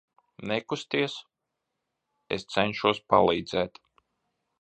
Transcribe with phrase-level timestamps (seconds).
[0.51, 1.17] Nekusties,
[2.37, 3.79] es cenšos palīdzēt.